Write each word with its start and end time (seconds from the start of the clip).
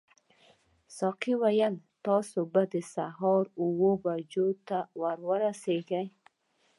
ساقي 0.97 1.33
وویل 1.41 1.75
تاسي 2.05 2.41
به 2.53 2.63
د 2.73 2.75
سهار 2.93 3.43
اوو 3.61 3.89
بجو 4.03 4.47
ته 4.67 4.77
ورسیږئ. 5.27 6.05